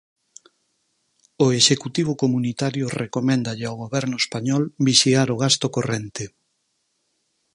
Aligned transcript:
O 1.45 1.47
executivo 1.61 2.13
comunitario 2.23 2.85
recoméndalle 3.03 3.65
ao 3.67 3.79
Goberno 3.83 4.15
español 4.23 4.63
vixiar 4.87 5.27
o 5.35 5.39
gasto 5.43 5.67
corrente. 5.75 6.23